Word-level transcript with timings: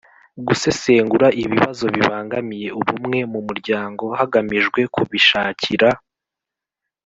gusesengura 0.47 1.27
ibibazo 1.41 1.85
bibangamiye 1.95 2.67
ubumwe 2.79 3.19
mu 3.31 3.39
muryango 3.47 4.03
hagamijwe 4.19 4.79
kubishakira 4.95 5.89